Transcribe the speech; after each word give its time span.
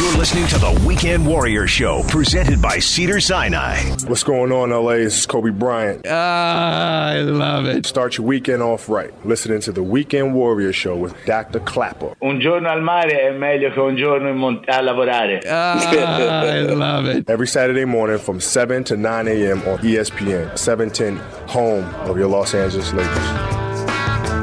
You're 0.00 0.16
listening 0.16 0.46
to 0.46 0.58
the 0.58 0.82
Weekend 0.86 1.26
Warrior 1.26 1.66
Show, 1.66 2.02
presented 2.04 2.62
by 2.62 2.78
Cedar 2.78 3.20
Sinai. 3.20 3.82
What's 4.06 4.24
going 4.24 4.50
on, 4.50 4.70
LA? 4.70 4.94
This 5.04 5.18
is 5.18 5.26
Kobe 5.26 5.50
Bryant. 5.50 6.06
Ah, 6.08 7.08
I 7.10 7.20
love 7.20 7.66
it. 7.66 7.84
Start 7.84 8.16
your 8.16 8.26
weekend 8.26 8.62
off 8.62 8.88
right. 8.88 9.12
Listening 9.26 9.60
to 9.60 9.72
the 9.72 9.82
Weekend 9.82 10.34
Warrior 10.34 10.72
Show 10.72 10.96
with 10.96 11.14
Dr. 11.26 11.60
Klapper. 11.60 12.14
Un 12.22 12.40
giorno 12.40 12.70
al 12.70 12.80
mare 12.82 13.28
è 13.28 13.30
meglio 13.32 13.70
che 13.72 13.80
un 13.80 13.94
giorno 13.96 14.30
in 14.30 14.36
mont- 14.36 14.66
a 14.70 14.80
lavorare. 14.80 15.40
Ah, 15.46 15.92
I 15.92 16.60
love 16.74 17.06
it. 17.06 17.28
Every 17.28 17.46
Saturday 17.46 17.84
morning 17.84 18.18
from 18.18 18.40
7 18.40 18.82
to 18.84 18.96
9 18.96 19.28
a.m. 19.28 19.60
on 19.66 19.78
ESPN, 19.80 20.56
710, 20.56 21.18
home 21.46 21.84
of 22.08 22.16
your 22.16 22.26
Los 22.28 22.54
Angeles 22.54 22.90
Lakers. 22.94 23.59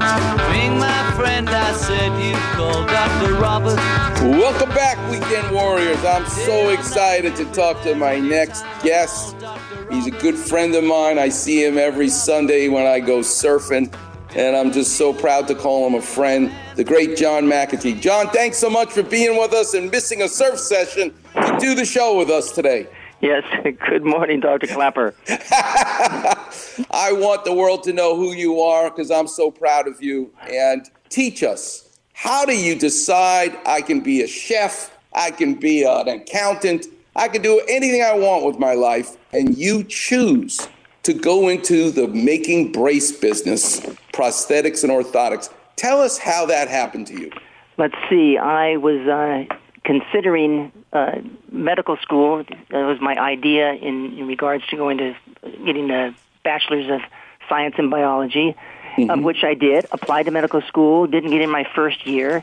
Ring 0.08 0.80
my 0.80 1.14
friend, 1.18 1.50
I 1.50 1.74
said 1.74 2.12
you 2.24 2.34
called 2.56 2.88
Dr. 2.88 3.34
Robert. 3.36 3.76
Welcome 4.40 4.70
back, 4.70 4.98
Weekend 5.12 5.54
Warriors. 5.54 6.02
I'm 6.06 6.26
so 6.28 6.70
excited 6.70 7.36
to 7.36 7.46
talk 7.52 7.82
to 7.84 7.94
my 7.94 8.18
next 8.18 8.64
guest. 8.84 9.36
He's 9.92 10.08
a 10.08 10.12
good 10.12 10.36
friend 10.36 10.74
of 10.76 10.86
mine. 10.86 11.20
I 11.20 11.28
see 11.28 11.62
him 11.66 11.78
every 11.78 12.08
Sunday 12.08 12.70
when 12.70 12.88
I 12.88 13.02
go 13.02 13.20
surfing, 13.20 13.94
and 14.34 14.56
I'm 14.56 14.72
just 14.72 14.96
so 14.96 15.12
proud 15.12 15.46
to 15.50 15.56
call 15.56 15.86
him 15.86 15.96
a 15.96 16.02
friend. 16.02 16.54
The 16.78 16.86
great 16.86 17.18
John 17.18 17.44
McAtee. 17.44 18.00
John, 18.00 18.30
thanks 18.30 18.58
so 18.58 18.70
much 18.70 18.92
for 18.92 19.04
being 19.04 19.38
with 19.38 19.52
us 19.52 19.74
and 19.74 19.92
missing 19.92 20.22
a 20.22 20.30
surf 20.30 20.58
session 20.58 21.14
to 21.34 21.58
do 21.60 21.76
the 21.76 21.86
show 21.86 22.18
with 22.18 22.30
us 22.30 22.54
today. 22.54 22.88
Yes, 23.20 23.44
good 23.90 24.06
morning, 24.06 24.40
Dr. 24.40 24.68
Klapper. 24.68 25.16
I 27.08 27.14
want 27.14 27.46
the 27.46 27.54
world 27.54 27.84
to 27.84 27.94
know 27.94 28.18
who 28.18 28.34
you 28.34 28.60
are 28.60 28.90
because 28.90 29.12
I'm 29.12 29.28
so 29.28 29.50
proud 29.50 29.88
of 29.88 30.04
you. 30.04 30.30
And 30.52 30.90
teach 31.08 31.42
us 31.42 31.98
how 32.12 32.44
do 32.44 32.54
you 32.54 32.76
decide 32.76 33.58
I 33.66 33.82
can 33.82 34.02
be 34.02 34.24
a 34.24 34.28
chef, 34.28 34.94
I 35.14 35.32
can 35.32 35.54
be 35.54 35.84
an 35.84 36.10
accountant, 36.10 36.88
I 37.16 37.30
can 37.30 37.42
do 37.42 37.62
anything 37.70 38.02
I 38.02 38.14
want 38.14 38.44
with 38.44 38.60
my 38.60 38.74
life, 38.74 39.16
and 39.32 39.58
you 39.58 39.86
choose 39.86 40.68
to 41.04 41.14
go 41.14 41.48
into 41.48 41.92
the 41.92 42.10
making 42.10 42.74
brace 42.74 43.14
business, 43.14 43.80
prosthetics 44.12 44.84
and 44.84 44.92
orthotics. 44.92 45.50
Tell 45.78 46.02
us 46.02 46.18
how 46.18 46.46
that 46.48 46.68
happened 46.68 47.08
to 47.08 47.14
you. 47.14 47.32
Let's 47.78 47.96
see, 48.10 48.38
I 48.38 48.76
was 48.76 49.08
uh, 49.08 49.46
considering 49.86 50.74
uh, 50.92 51.22
medical 51.54 51.96
school. 51.98 52.44
That 52.72 52.86
was 52.86 53.00
my 53.00 53.16
idea 53.16 53.76
in, 53.76 54.18
in 54.18 54.28
regards 54.28 54.68
to 54.68 54.76
going 54.76 54.98
to 54.98 55.16
getting 55.64 55.90
a 55.90 56.14
bachelor's 56.48 56.90
of 56.90 57.02
science 57.50 57.76
in 57.78 57.90
biology, 57.90 58.56
of 59.10 59.22
which 59.22 59.44
I 59.44 59.54
did. 59.54 59.86
Applied 59.92 60.24
to 60.24 60.32
medical 60.32 60.62
school, 60.62 61.06
didn't 61.06 61.32
get 61.32 61.42
in 61.42 61.50
my 61.50 61.66
first 61.76 62.08
year. 62.08 62.42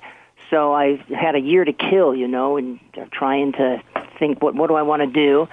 So 0.50 0.74
I 0.74 1.02
had 1.08 1.34
a 1.34 1.40
year 1.40 1.64
to 1.64 1.72
kill, 1.72 2.14
you 2.14 2.28
know, 2.28 2.58
and 2.58 2.78
trying 3.10 3.52
to 3.52 3.82
think 4.18 4.42
what 4.42 4.54
what 4.54 4.68
do 4.68 4.74
I 4.74 4.82
want 4.82 5.00
to 5.00 5.06
do. 5.06 5.48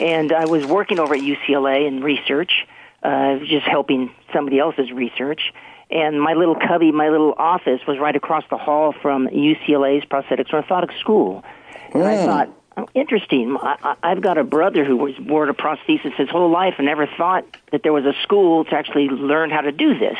And 0.00 0.32
I 0.32 0.46
was 0.46 0.64
working 0.64 0.98
over 0.98 1.14
at 1.14 1.20
UCLA 1.20 1.86
in 1.86 2.02
research, 2.02 2.66
uh, 3.02 3.38
just 3.40 3.66
helping 3.66 4.10
somebody 4.32 4.58
else's 4.58 4.90
research. 4.90 5.52
And 5.90 6.22
my 6.22 6.34
little 6.34 6.54
cubby, 6.54 6.92
my 6.92 7.08
little 7.10 7.34
office 7.36 7.80
was 7.86 7.98
right 7.98 8.16
across 8.16 8.44
the 8.48 8.56
hall 8.56 8.94
from 9.02 9.28
UCLA's 9.28 10.04
prosthetics 10.06 10.50
orthotics 10.50 10.98
school. 11.00 11.44
And 11.92 12.04
I 12.04 12.16
thought, 12.24 12.48
oh, 12.48 12.59
interesting. 12.94 13.56
I, 13.60 13.96
I've 14.02 14.20
got 14.20 14.38
a 14.38 14.44
brother 14.44 14.84
who 14.84 14.96
was 14.96 15.18
wore 15.18 15.48
a 15.48 15.54
prosthesis 15.54 16.14
his 16.16 16.28
whole 16.28 16.50
life 16.50 16.74
and 16.78 16.86
never 16.86 17.06
thought 17.06 17.44
that 17.72 17.82
there 17.82 17.92
was 17.92 18.04
a 18.04 18.14
school 18.22 18.64
to 18.64 18.74
actually 18.74 19.08
learn 19.08 19.50
how 19.50 19.60
to 19.62 19.72
do 19.72 19.98
this. 19.98 20.16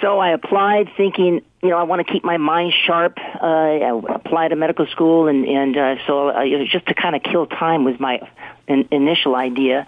So 0.00 0.18
I 0.18 0.30
applied, 0.32 0.90
thinking, 0.96 1.40
you 1.62 1.70
know, 1.70 1.78
I 1.78 1.84
want 1.84 2.06
to 2.06 2.12
keep 2.12 2.22
my 2.22 2.36
mind 2.36 2.74
sharp. 2.86 3.18
Uh, 3.18 3.46
I 3.46 4.00
applied 4.14 4.48
to 4.48 4.56
medical 4.56 4.86
school, 4.88 5.26
and 5.26 5.46
and 5.46 5.76
uh, 5.76 5.96
so 6.06 6.28
uh, 6.28 6.42
it 6.44 6.58
was 6.58 6.68
just 6.70 6.86
to 6.86 6.94
kind 6.94 7.16
of 7.16 7.22
kill 7.22 7.46
time 7.46 7.84
was 7.84 7.98
my 7.98 8.20
in, 8.68 8.86
initial 8.90 9.34
idea. 9.34 9.86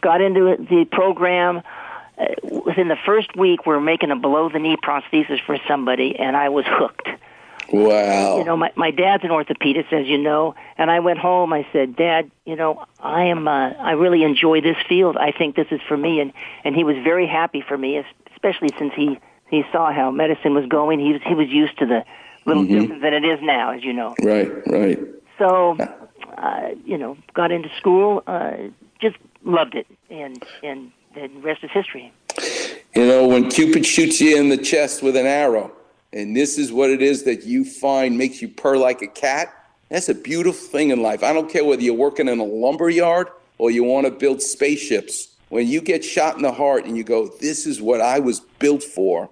Got 0.00 0.20
into 0.20 0.46
it- 0.46 0.68
the 0.68 0.84
program. 0.84 1.62
Uh, 2.16 2.26
within 2.64 2.88
the 2.88 2.96
first 3.04 3.34
week, 3.36 3.66
we 3.66 3.72
we're 3.72 3.80
making 3.80 4.10
a 4.12 4.16
below 4.16 4.48
the 4.48 4.58
knee 4.60 4.76
prosthesis 4.76 5.44
for 5.44 5.58
somebody, 5.66 6.16
and 6.16 6.36
I 6.36 6.50
was 6.50 6.64
hooked. 6.68 7.07
Wow. 7.70 8.38
You 8.38 8.44
know, 8.44 8.56
my 8.56 8.72
my 8.76 8.90
dad's 8.90 9.24
an 9.24 9.30
orthopedist, 9.30 9.92
as 9.92 10.06
you 10.06 10.18
know, 10.18 10.54
and 10.78 10.90
I 10.90 11.00
went 11.00 11.18
home. 11.18 11.52
I 11.52 11.66
said, 11.72 11.96
Dad, 11.96 12.30
you 12.46 12.56
know, 12.56 12.86
I 13.00 13.24
am. 13.24 13.46
Uh, 13.46 13.70
I 13.70 13.92
really 13.92 14.22
enjoy 14.22 14.60
this 14.60 14.76
field. 14.88 15.16
I 15.16 15.32
think 15.32 15.54
this 15.54 15.66
is 15.70 15.80
for 15.86 15.96
me, 15.96 16.20
and 16.20 16.32
and 16.64 16.74
he 16.74 16.84
was 16.84 16.96
very 17.04 17.26
happy 17.26 17.62
for 17.66 17.76
me, 17.76 18.02
especially 18.32 18.70
since 18.78 18.94
he 18.94 19.18
he 19.50 19.64
saw 19.70 19.92
how 19.92 20.10
medicine 20.10 20.54
was 20.54 20.66
going. 20.66 20.98
He 20.98 21.12
was 21.12 21.22
he 21.26 21.34
was 21.34 21.48
used 21.48 21.78
to 21.78 21.86
the 21.86 22.04
little 22.46 22.64
different 22.64 23.02
than 23.02 23.12
it 23.12 23.24
is 23.24 23.40
now, 23.42 23.72
as 23.72 23.84
you 23.84 23.92
know. 23.92 24.14
Right, 24.22 24.50
right. 24.66 24.98
So, 25.38 25.76
uh, 26.36 26.70
you 26.84 26.98
know, 26.98 27.16
got 27.34 27.52
into 27.52 27.68
school, 27.76 28.22
uh, 28.26 28.56
just 29.00 29.16
loved 29.44 29.74
it, 29.74 29.86
and 30.10 30.42
and 30.62 30.90
the 31.14 31.28
rest 31.40 31.62
is 31.64 31.70
history. 31.70 32.12
You 32.94 33.06
know, 33.06 33.28
when 33.28 33.50
Cupid 33.50 33.86
shoots 33.86 34.20
you 34.20 34.36
in 34.36 34.48
the 34.48 34.56
chest 34.56 35.02
with 35.02 35.16
an 35.16 35.26
arrow, 35.26 35.70
and 36.12 36.34
this 36.36 36.58
is 36.58 36.72
what 36.72 36.90
it 36.90 37.02
is 37.02 37.24
that 37.24 37.44
you 37.44 37.64
find 37.64 38.16
makes 38.16 38.40
you 38.40 38.48
purr 38.48 38.76
like 38.76 39.02
a 39.02 39.06
cat, 39.06 39.54
that's 39.88 40.08
a 40.08 40.14
beautiful 40.14 40.68
thing 40.68 40.90
in 40.90 41.02
life. 41.02 41.22
I 41.22 41.32
don't 41.32 41.50
care 41.50 41.64
whether 41.64 41.82
you're 41.82 41.94
working 41.94 42.28
in 42.28 42.38
a 42.38 42.44
lumber 42.44 42.90
yard 42.90 43.28
or 43.58 43.70
you 43.70 43.84
want 43.84 44.06
to 44.06 44.10
build 44.10 44.42
spaceships. 44.42 45.28
When 45.48 45.66
you 45.66 45.80
get 45.80 46.04
shot 46.04 46.36
in 46.36 46.42
the 46.42 46.52
heart 46.52 46.84
and 46.84 46.96
you 46.96 47.04
go, 47.04 47.28
This 47.40 47.66
is 47.66 47.80
what 47.80 48.00
I 48.02 48.18
was 48.18 48.40
built 48.58 48.82
for, 48.82 49.30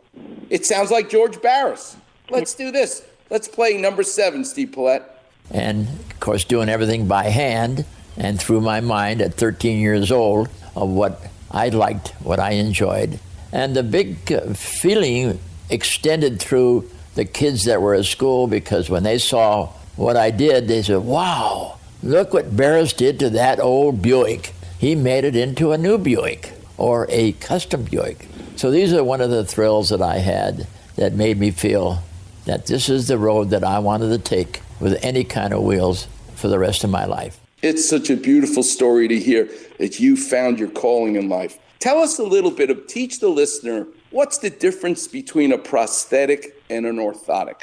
it 0.48 0.64
sounds 0.64 0.90
like 0.90 1.10
George 1.10 1.40
Barris. 1.42 1.96
Let's 2.30 2.54
do 2.54 2.70
this. 2.70 3.04
Let's 3.30 3.48
play 3.48 3.76
number 3.76 4.02
seven, 4.02 4.44
Steve 4.44 4.72
Paulette. 4.72 5.22
and 5.50 5.86
of 5.88 6.20
course 6.20 6.44
doing 6.44 6.68
everything 6.68 7.06
by 7.06 7.24
hand 7.24 7.84
and 8.16 8.40
through 8.40 8.60
my 8.60 8.80
mind 8.80 9.20
at 9.20 9.34
13 9.34 9.78
years 9.78 10.10
old 10.10 10.48
of 10.74 10.88
what 10.88 11.20
I 11.50 11.68
liked, 11.68 12.08
what 12.22 12.40
I 12.40 12.52
enjoyed. 12.52 13.20
And 13.52 13.76
the 13.76 13.82
big 13.82 14.32
uh, 14.32 14.54
feeling 14.54 15.38
extended 15.70 16.40
through 16.40 16.90
the 17.14 17.24
kids 17.24 17.64
that 17.64 17.80
were 17.80 17.94
at 17.94 18.04
school 18.04 18.46
because 18.46 18.90
when 18.90 19.02
they 19.02 19.18
saw 19.18 19.66
what 19.96 20.16
I 20.16 20.30
did, 20.30 20.68
they 20.68 20.82
said, 20.82 20.98
wow, 20.98 21.78
look 22.02 22.34
what 22.34 22.56
Barris 22.56 22.92
did 22.92 23.18
to 23.20 23.30
that 23.30 23.58
old 23.58 24.02
Buick. 24.02 24.52
He 24.78 24.94
made 24.94 25.24
it 25.24 25.34
into 25.34 25.72
a 25.72 25.78
new 25.78 25.98
Buick 25.98 26.52
or 26.76 27.06
a 27.08 27.32
custom 27.32 27.84
Buick. 27.84 28.28
So 28.56 28.70
these 28.70 28.92
are 28.92 29.02
one 29.02 29.20
of 29.20 29.30
the 29.30 29.44
thrills 29.44 29.88
that 29.88 30.02
I 30.02 30.18
had 30.18 30.66
that 30.96 31.14
made 31.14 31.38
me 31.38 31.50
feel 31.50 32.02
that 32.44 32.66
this 32.66 32.88
is 32.88 33.08
the 33.08 33.18
road 33.18 33.50
that 33.50 33.64
I 33.64 33.78
wanted 33.78 34.08
to 34.10 34.18
take 34.18 34.60
with 34.78 35.02
any 35.02 35.24
kind 35.24 35.52
of 35.52 35.62
wheels 35.62 36.06
for 36.34 36.48
the 36.48 36.58
rest 36.58 36.84
of 36.84 36.90
my 36.90 37.06
life. 37.06 37.40
It's 37.62 37.88
such 37.88 38.10
a 38.10 38.16
beautiful 38.16 38.62
story 38.62 39.08
to 39.08 39.18
hear 39.18 39.48
that 39.78 39.98
you 39.98 40.16
found 40.16 40.58
your 40.58 40.70
calling 40.70 41.16
in 41.16 41.28
life. 41.28 41.58
Tell 41.78 41.98
us 41.98 42.18
a 42.18 42.24
little 42.24 42.50
bit 42.50 42.70
of, 42.70 42.86
teach 42.86 43.20
the 43.20 43.28
listener, 43.28 43.86
what's 44.10 44.38
the 44.38 44.50
difference 44.50 45.08
between 45.08 45.52
a 45.52 45.58
prosthetic 45.58 46.62
and 46.68 46.86
an 46.86 46.96
orthotic? 46.96 47.62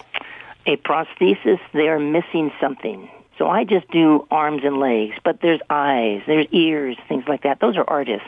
a 0.66 0.78
prosthesis, 0.78 1.60
they 1.74 1.90
are 1.90 2.00
missing 2.00 2.52
something. 2.60 3.10
So 3.38 3.48
I 3.48 3.64
just 3.64 3.90
do 3.90 4.28
arms 4.30 4.62
and 4.64 4.80
legs, 4.80 5.16
but 5.24 5.42
there's 5.42 5.60
eyes, 5.70 6.22
there's 6.28 6.46
ears, 6.52 6.98
things 7.08 7.26
like 7.28 7.44
that. 7.44 7.60
Those 7.60 7.76
are 7.78 7.84
artists. 7.88 8.28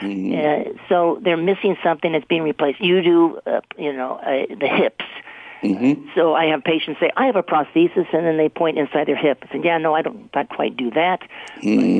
Uh, 0.00 0.64
so 0.88 1.18
they're 1.22 1.36
missing 1.36 1.76
something 1.82 2.12
that's 2.12 2.24
being 2.24 2.42
replaced. 2.42 2.80
You 2.80 3.02
do, 3.02 3.40
uh, 3.46 3.60
you 3.78 3.92
know, 3.92 4.16
uh, 4.16 4.54
the 4.54 4.68
hips. 4.68 5.03
So 6.14 6.34
I 6.34 6.46
have 6.46 6.62
patients 6.62 7.00
say, 7.00 7.10
"I 7.16 7.26
have 7.26 7.36
a 7.36 7.42
prosthesis," 7.42 8.12
and 8.12 8.26
then 8.26 8.36
they 8.36 8.48
point 8.48 8.78
inside 8.78 9.06
their 9.06 9.16
hip. 9.16 9.44
I 9.48 9.52
said, 9.52 9.64
"Yeah, 9.64 9.78
no, 9.78 9.94
I 9.94 10.02
don't 10.02 10.32
not 10.34 10.48
quite 10.48 10.76
do 10.76 10.90
that." 10.92 11.20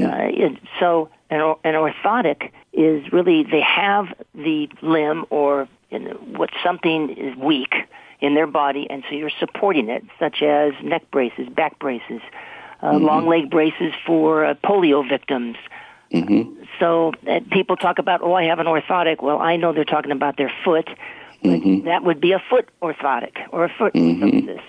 But, 0.02 0.14
uh, 0.14 0.44
it, 0.46 0.58
so 0.78 1.08
an, 1.30 1.40
or- 1.40 1.58
an 1.64 1.74
orthotic 1.74 2.50
is 2.72 3.12
really 3.12 3.42
they 3.44 3.60
have 3.62 4.12
the 4.34 4.68
limb 4.82 5.24
or 5.30 5.68
you 5.90 5.98
know, 6.00 6.10
what 6.36 6.50
something 6.62 7.10
is 7.10 7.36
weak 7.36 7.74
in 8.20 8.34
their 8.34 8.46
body, 8.46 8.86
and 8.90 9.02
so 9.08 9.14
you're 9.14 9.30
supporting 9.38 9.88
it, 9.88 10.04
such 10.18 10.42
as 10.42 10.72
neck 10.82 11.02
braces, 11.10 11.48
back 11.48 11.78
braces, 11.78 12.20
uh, 12.82 12.92
long 12.98 13.26
leg 13.26 13.50
braces 13.50 13.92
for 14.06 14.44
uh, 14.44 14.54
polio 14.64 15.06
victims. 15.08 15.56
So 16.80 17.12
uh, 17.28 17.40
people 17.50 17.76
talk 17.76 17.98
about, 17.98 18.22
oh, 18.22 18.34
I 18.34 18.44
have 18.44 18.58
an 18.60 18.66
orthotic. 18.66 19.22
Well, 19.22 19.40
I 19.40 19.56
know 19.56 19.72
they're 19.72 19.84
talking 19.84 20.12
about 20.12 20.36
their 20.36 20.52
foot, 20.64 20.88
but 21.44 21.84
that 21.84 22.04
would 22.04 22.20
be 22.20 22.32
a 22.32 22.42
foot 22.50 22.68
orthotic 22.82 23.36
or 23.50 23.64
a 23.64 23.68
foot 23.68 23.92
prosthesis. 23.92 24.62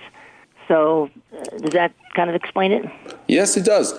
So 0.68 1.10
uh, 1.34 1.44
does 1.58 1.74
that 1.74 1.94
kind 2.16 2.30
of 2.30 2.36
explain 2.36 2.72
it? 2.72 2.86
Yes, 3.28 3.56
it 3.56 3.66
does. 3.66 3.94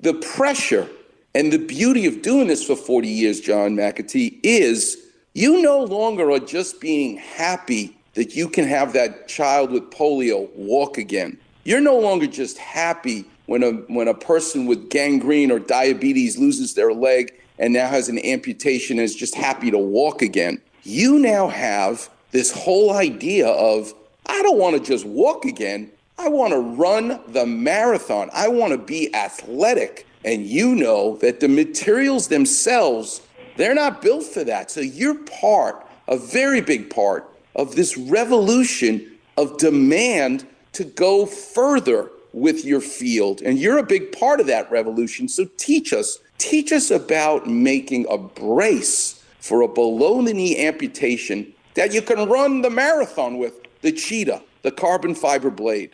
The 0.00 0.14
pressure 0.14 0.88
and 1.34 1.52
the 1.52 1.58
beauty 1.58 2.06
of 2.06 2.22
doing 2.22 2.46
this 2.46 2.64
for 2.64 2.76
40 2.76 3.08
years, 3.08 3.40
John 3.40 3.76
McAtee, 3.76 4.38
is 4.42 4.96
you 5.34 5.60
no 5.62 5.82
longer 5.82 6.30
are 6.30 6.38
just 6.38 6.80
being 6.80 7.16
happy 7.16 7.96
that 8.14 8.34
you 8.34 8.48
can 8.48 8.66
have 8.66 8.92
that 8.92 9.28
child 9.28 9.70
with 9.70 9.90
polio 9.90 10.48
walk 10.54 10.98
again. 10.98 11.38
You're 11.64 11.80
no 11.80 11.98
longer 11.98 12.26
just 12.26 12.58
happy 12.58 13.24
when 13.46 13.62
a 13.62 13.72
when 13.92 14.08
a 14.08 14.14
person 14.14 14.66
with 14.66 14.90
gangrene 14.90 15.50
or 15.50 15.58
diabetes 15.58 16.38
loses 16.38 16.74
their 16.74 16.92
leg 16.92 17.32
and 17.58 17.72
now 17.72 17.88
has 17.88 18.08
an 18.08 18.18
amputation 18.24 18.98
and 18.98 19.04
is 19.04 19.14
just 19.14 19.34
happy 19.34 19.70
to 19.70 19.78
walk 19.78 20.22
again. 20.22 20.60
You 20.82 21.18
now 21.18 21.48
have 21.48 22.08
this 22.30 22.52
whole 22.52 22.92
idea 22.92 23.48
of 23.48 23.94
I 24.26 24.42
don't 24.42 24.58
want 24.58 24.76
to 24.76 24.82
just 24.82 25.04
walk 25.04 25.44
again. 25.44 25.90
I 26.18 26.28
want 26.28 26.52
to 26.52 26.60
run 26.60 27.20
the 27.28 27.46
marathon. 27.46 28.30
I 28.32 28.48
want 28.48 28.72
to 28.72 28.78
be 28.78 29.14
athletic. 29.14 30.06
And 30.24 30.46
you 30.46 30.74
know 30.74 31.16
that 31.16 31.40
the 31.40 31.48
materials 31.48 32.28
themselves, 32.28 33.22
they're 33.56 33.74
not 33.74 34.02
built 34.02 34.24
for 34.24 34.44
that. 34.44 34.70
So 34.70 34.80
you're 34.80 35.18
part, 35.24 35.86
a 36.08 36.18
very 36.18 36.60
big 36.60 36.90
part, 36.90 37.28
of 37.56 37.74
this 37.74 37.96
revolution 37.96 39.18
of 39.36 39.56
demand 39.56 40.46
to 40.74 40.84
go 40.84 41.26
further 41.26 42.10
with 42.32 42.64
your 42.64 42.80
field. 42.80 43.42
And 43.42 43.58
you're 43.58 43.78
a 43.78 43.82
big 43.82 44.12
part 44.12 44.40
of 44.40 44.46
that 44.46 44.70
revolution. 44.70 45.28
So 45.28 45.46
teach 45.56 45.92
us, 45.92 46.18
teach 46.38 46.70
us 46.70 46.90
about 46.90 47.46
making 47.46 48.06
a 48.08 48.18
brace 48.18 49.24
for 49.40 49.62
a 49.62 49.68
below 49.68 50.22
the 50.22 50.34
knee 50.34 50.64
amputation 50.64 51.52
that 51.74 51.92
you 51.92 52.02
can 52.02 52.28
run 52.28 52.62
the 52.62 52.70
marathon 52.70 53.38
with 53.38 53.54
the 53.82 53.92
cheetah, 53.92 54.42
the 54.62 54.70
carbon 54.70 55.14
fiber 55.14 55.50
blade. 55.50 55.90